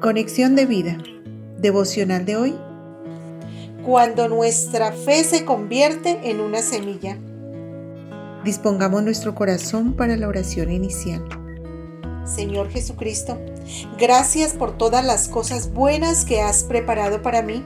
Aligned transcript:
Conexión 0.00 0.56
de 0.56 0.64
vida. 0.64 0.96
Devocional 1.58 2.24
de 2.24 2.34
hoy. 2.34 2.54
Cuando 3.84 4.28
nuestra 4.28 4.92
fe 4.92 5.22
se 5.24 5.44
convierte 5.44 6.30
en 6.30 6.40
una 6.40 6.62
semilla. 6.62 7.18
Dispongamos 8.42 9.02
nuestro 9.02 9.34
corazón 9.34 9.92
para 9.92 10.16
la 10.16 10.26
oración 10.26 10.72
inicial. 10.72 11.22
Señor 12.24 12.70
Jesucristo, 12.70 13.38
gracias 13.98 14.54
por 14.54 14.78
todas 14.78 15.04
las 15.04 15.28
cosas 15.28 15.70
buenas 15.70 16.24
que 16.24 16.40
has 16.40 16.64
preparado 16.64 17.20
para 17.20 17.42
mí, 17.42 17.62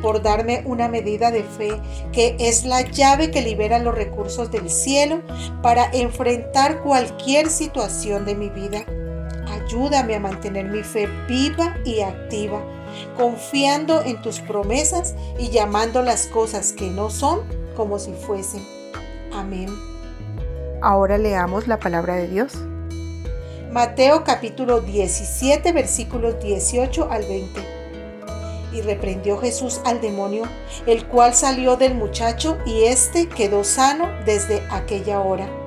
por 0.00 0.22
darme 0.22 0.62
una 0.64 0.88
medida 0.88 1.30
de 1.30 1.42
fe 1.42 1.78
que 2.10 2.36
es 2.38 2.64
la 2.64 2.90
llave 2.90 3.30
que 3.30 3.42
libera 3.42 3.78
los 3.80 3.94
recursos 3.94 4.50
del 4.50 4.70
cielo 4.70 5.20
para 5.60 5.90
enfrentar 5.92 6.82
cualquier 6.82 7.50
situación 7.50 8.24
de 8.24 8.34
mi 8.34 8.48
vida. 8.48 8.86
Ayúdame 9.66 10.14
a 10.14 10.20
mantener 10.20 10.66
mi 10.66 10.84
fe 10.84 11.08
viva 11.26 11.76
y 11.84 12.00
activa, 12.00 12.62
confiando 13.16 14.00
en 14.02 14.22
tus 14.22 14.38
promesas 14.38 15.16
y 15.40 15.50
llamando 15.50 16.02
las 16.02 16.28
cosas 16.28 16.72
que 16.72 16.88
no 16.88 17.10
son 17.10 17.40
como 17.76 17.98
si 17.98 18.12
fuesen. 18.12 18.64
Amén. 19.32 19.68
Ahora 20.82 21.18
leamos 21.18 21.66
la 21.66 21.80
palabra 21.80 22.14
de 22.14 22.28
Dios. 22.28 22.52
Mateo 23.72 24.22
capítulo 24.22 24.82
17 24.82 25.72
versículos 25.72 26.40
18 26.40 27.08
al 27.10 27.24
20. 27.24 27.60
Y 28.72 28.82
reprendió 28.82 29.36
Jesús 29.38 29.80
al 29.84 30.00
demonio, 30.00 30.44
el 30.86 31.06
cual 31.08 31.34
salió 31.34 31.76
del 31.76 31.96
muchacho 31.96 32.56
y 32.66 32.84
éste 32.84 33.28
quedó 33.28 33.64
sano 33.64 34.08
desde 34.24 34.62
aquella 34.70 35.18
hora. 35.20 35.65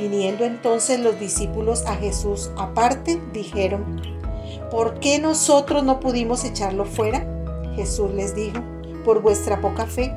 Viniendo 0.00 0.46
entonces 0.46 0.98
los 0.98 1.20
discípulos 1.20 1.84
a 1.84 1.94
Jesús 1.94 2.50
aparte, 2.56 3.20
dijeron, 3.34 4.00
¿por 4.70 4.98
qué 4.98 5.18
nosotros 5.18 5.84
no 5.84 6.00
pudimos 6.00 6.42
echarlo 6.44 6.86
fuera? 6.86 7.26
Jesús 7.76 8.10
les 8.14 8.34
dijo, 8.34 8.62
por 9.04 9.20
vuestra 9.20 9.60
poca 9.60 9.84
fe, 9.84 10.14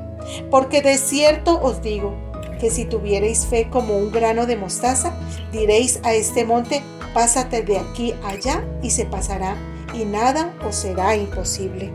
porque 0.50 0.80
de 0.80 0.96
cierto 0.96 1.60
os 1.60 1.82
digo, 1.82 2.14
que 2.58 2.70
si 2.70 2.86
tuvierais 2.86 3.44
fe 3.44 3.68
como 3.68 3.98
un 3.98 4.10
grano 4.10 4.46
de 4.46 4.56
mostaza, 4.56 5.12
diréis 5.52 6.00
a 6.02 6.14
este 6.14 6.46
monte, 6.46 6.82
pásate 7.12 7.60
de 7.60 7.78
aquí 7.78 8.14
allá 8.24 8.64
y 8.82 8.88
se 8.88 9.04
pasará, 9.04 9.54
y 9.92 10.06
nada 10.06 10.54
os 10.66 10.76
será 10.76 11.14
imposible. 11.14 11.92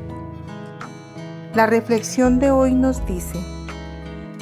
La 1.55 1.65
reflexión 1.65 2.37
de 2.37 2.51
hoy 2.51 2.75
nos 2.75 3.03
dice, 3.07 3.39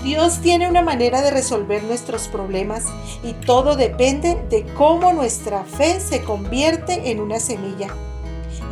Dios 0.03 0.39
tiene 0.41 0.69
una 0.69 0.81
manera 0.81 1.21
de 1.21 1.31
resolver 1.31 1.83
nuestros 1.83 2.27
problemas 2.27 2.83
y 3.23 3.33
todo 3.33 3.75
depende 3.75 4.37
de 4.49 4.65
cómo 4.75 5.11
nuestra 5.13 5.63
fe 5.63 5.99
se 5.99 6.21
convierte 6.23 7.11
en 7.11 7.19
una 7.19 7.39
semilla. 7.39 7.87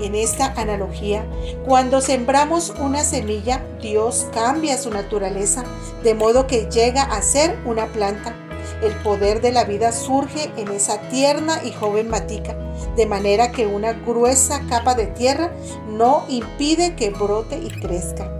En 0.02 0.14
esta 0.14 0.54
analogía, 0.58 1.26
cuando 1.66 2.02
sembramos 2.02 2.73
una 2.80 3.04
semilla, 3.04 3.66
Dios 3.82 4.28
cambia 4.34 4.78
su 4.78 4.90
naturaleza 4.90 5.64
de 6.04 6.14
modo 6.14 6.48
que 6.48 6.70
llega 6.70 7.04
a 7.04 7.22
ser 7.22 7.58
una 7.66 7.88
planta. 7.88 8.36
El 8.82 8.94
poder 8.95 9.42
de 9.42 9.52
la 9.52 9.64
vida 9.64 9.92
surge 9.92 10.52
en 10.58 10.67
esa 10.70 11.00
tierna 11.10 11.62
y 11.64 11.72
joven 11.72 12.10
matica, 12.10 12.56
de 12.95 13.06
manera 13.06 13.52
que 13.52 13.66
una 13.66 13.94
gruesa 13.94 14.62
capa 14.67 14.95
de 14.95 15.08
tierra 15.08 15.52
no 15.88 16.26
impide 16.28 16.95
que 16.95 17.10
brote 17.10 17.58
y 17.58 17.70
crezca. 17.70 18.34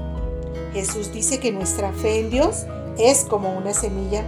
Jesús 0.75 1.13
dice 1.13 1.39
que 1.39 1.53
nuestra 1.53 1.93
fe 1.93 2.19
en 2.19 2.29
Dios 2.29 2.65
es 2.97 3.23
como 3.23 3.57
una 3.57 3.73
semilla. 3.73 4.25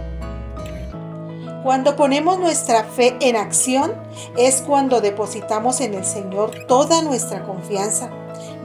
Cuando 1.62 1.94
ponemos 1.94 2.38
nuestra 2.38 2.84
fe 2.84 3.18
en 3.20 3.36
acción 3.36 3.92
es 4.38 4.62
cuando 4.62 5.02
depositamos 5.02 5.82
en 5.82 5.92
el 5.92 6.06
Señor 6.06 6.64
toda 6.66 7.02
nuestra 7.02 7.44
confianza. 7.44 8.08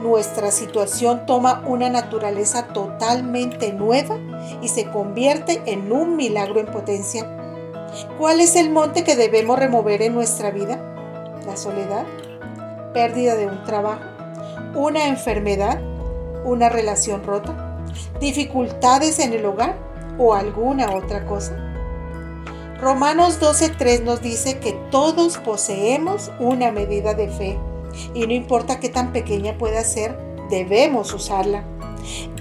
Nuestra 0.00 0.50
situación 0.50 1.26
toma 1.26 1.62
una 1.66 1.90
naturaleza 1.90 2.68
totalmente 2.68 3.74
nueva 3.74 4.18
y 4.62 4.68
se 4.68 4.90
convierte 4.90 5.60
en 5.66 5.92
un 5.92 6.16
milagro 6.16 6.60
en 6.60 6.66
potencia. 6.66 7.26
¿Cuál 8.18 8.40
es 8.40 8.56
el 8.56 8.70
monte 8.70 9.04
que 9.04 9.14
debemos 9.14 9.58
remover 9.58 10.00
en 10.00 10.14
nuestra 10.14 10.50
vida? 10.50 10.80
La 11.44 11.58
soledad, 11.58 12.06
pérdida 12.94 13.34
de 13.34 13.46
un 13.46 13.62
trabajo, 13.64 14.04
una 14.74 15.06
enfermedad, 15.06 15.82
una 16.46 16.70
relación 16.70 17.22
rota, 17.24 17.63
dificultades 18.20 19.18
en 19.18 19.32
el 19.32 19.44
hogar 19.44 19.76
o 20.18 20.34
alguna 20.34 20.94
otra 20.94 21.26
cosa. 21.26 21.56
Romanos 22.80 23.40
12.3 23.40 24.02
nos 24.02 24.20
dice 24.20 24.58
que 24.58 24.72
todos 24.90 25.38
poseemos 25.38 26.30
una 26.38 26.70
medida 26.70 27.14
de 27.14 27.28
fe 27.28 27.58
y 28.12 28.26
no 28.26 28.32
importa 28.32 28.80
qué 28.80 28.88
tan 28.88 29.12
pequeña 29.12 29.56
pueda 29.56 29.82
ser, 29.84 30.18
debemos 30.50 31.12
usarla. 31.14 31.64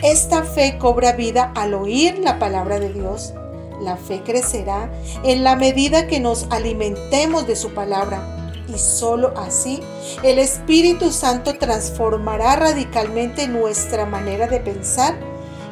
Esta 0.02 0.44
fe 0.44 0.78
cobra 0.78 1.14
vida 1.14 1.52
al 1.56 1.74
oír 1.74 2.20
la 2.20 2.40
palabra 2.40 2.80
de 2.80 2.92
Dios. 2.92 3.34
La 3.82 3.96
fe 3.96 4.22
crecerá 4.24 4.92
en 5.24 5.44
la 5.44 5.56
medida 5.56 6.08
que 6.08 6.20
nos 6.20 6.48
alimentemos 6.50 7.48
de 7.48 7.56
su 7.56 7.74
palabra 7.74 8.40
y 8.68 8.78
solo 8.78 9.34
así 9.36 9.82
el 10.24 10.40
Espíritu 10.40 11.12
Santo 11.12 11.58
transformará 11.58 12.56
radicalmente 12.56 13.48
nuestra 13.48 14.06
manera 14.06 14.48
de 14.48 14.60
pensar 14.60 15.16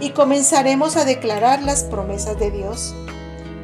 y 0.02 0.10
comenzaremos 0.10 0.98
a 0.98 1.06
declarar 1.06 1.62
las 1.62 1.84
promesas 1.84 2.38
de 2.40 2.52
Dios. 2.52 2.96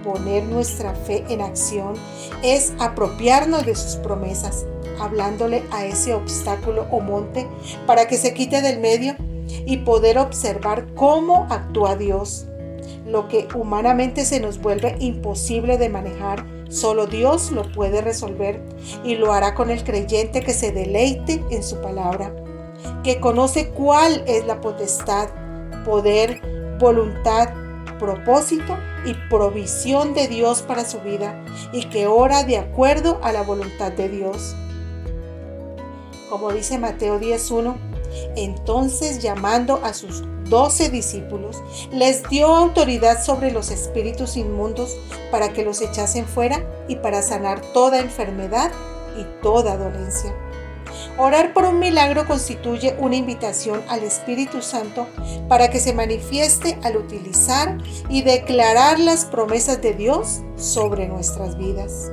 Poner 0.03 0.43
nuestra 0.43 0.93
fe 0.93 1.25
en 1.27 1.41
acción 1.41 1.95
es 2.43 2.73
apropiarnos 2.79 3.65
de 3.65 3.75
sus 3.75 3.95
promesas, 3.97 4.65
hablándole 5.01 5.63
a 5.71 5.83
ese 5.85 6.13
obstáculo 6.13 6.85
o 6.91 7.01
monte 7.01 7.47
para 7.85 8.07
que 8.07 8.17
se 8.17 8.33
quite 8.33 8.61
del 8.61 8.79
medio 8.79 9.15
y 9.65 9.77
poder 9.77 10.19
observar 10.19 10.85
cómo 10.93 11.47
actúa 11.49 11.95
Dios. 11.95 12.45
Lo 13.05 13.27
que 13.27 13.47
humanamente 13.55 14.23
se 14.23 14.39
nos 14.39 14.61
vuelve 14.61 14.95
imposible 14.99 15.77
de 15.77 15.89
manejar, 15.89 16.45
solo 16.69 17.07
Dios 17.07 17.51
lo 17.51 17.69
puede 17.71 18.01
resolver 18.01 18.61
y 19.03 19.15
lo 19.15 19.33
hará 19.33 19.55
con 19.55 19.71
el 19.71 19.83
creyente 19.83 20.41
que 20.41 20.53
se 20.53 20.71
deleite 20.71 21.43
en 21.49 21.63
su 21.63 21.81
palabra, 21.81 22.33
que 23.03 23.19
conoce 23.19 23.69
cuál 23.69 24.23
es 24.27 24.45
la 24.45 24.61
potestad 24.61 25.29
poder, 25.87 26.41
voluntad, 26.79 27.49
propósito 27.97 28.77
y 29.05 29.13
provisión 29.29 30.13
de 30.13 30.27
Dios 30.27 30.61
para 30.61 30.85
su 30.85 30.99
vida 30.99 31.43
y 31.71 31.85
que 31.85 32.05
ora 32.07 32.43
de 32.43 32.57
acuerdo 32.57 33.19
a 33.23 33.31
la 33.31 33.41
voluntad 33.41 33.93
de 33.93 34.09
Dios. 34.09 34.55
Como 36.29 36.51
dice 36.51 36.77
Mateo 36.77 37.19
10.1, 37.19 37.75
entonces 38.35 39.19
llamando 39.19 39.79
a 39.83 39.93
sus 39.93 40.23
doce 40.49 40.89
discípulos, 40.89 41.63
les 41.91 42.27
dio 42.29 42.47
autoridad 42.47 43.23
sobre 43.23 43.51
los 43.51 43.71
espíritus 43.71 44.35
inmundos 44.35 44.95
para 45.31 45.53
que 45.53 45.63
los 45.63 45.81
echasen 45.81 46.25
fuera 46.25 46.65
y 46.87 46.97
para 46.97 47.21
sanar 47.21 47.61
toda 47.73 47.99
enfermedad 47.99 48.71
y 49.17 49.23
toda 49.41 49.77
dolencia. 49.77 50.35
Orar 51.19 51.51
por 51.51 51.65
un 51.65 51.79
milagro 51.79 52.27
constituye 52.27 52.95
una 52.99 53.15
invitación 53.15 53.81
al 53.89 54.03
Espíritu 54.03 54.61
Santo 54.61 55.07
para 55.49 55.71
que 55.71 55.79
se 55.79 55.91
manifieste 55.91 56.77
al 56.83 56.95
utilizar 56.95 57.79
y 58.07 58.21
declarar 58.21 58.99
las 58.99 59.25
promesas 59.25 59.81
de 59.81 59.95
Dios 59.95 60.41
sobre 60.57 61.07
nuestras 61.07 61.57
vidas. 61.57 62.11